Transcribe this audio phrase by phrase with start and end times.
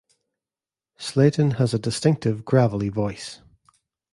[0.97, 3.39] Slayton has a distinctive gravelly voice.